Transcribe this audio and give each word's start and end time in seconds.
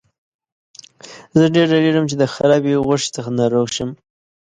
زه 1.37 1.45
ډیر 1.55 1.65
ډاریږم 1.71 2.05
چې 2.09 2.15
د 2.17 2.23
خرابې 2.33 2.81
غوښې 2.85 3.09
څخه 3.15 3.29
ناروغه 3.39 3.71
شم. 3.75 3.89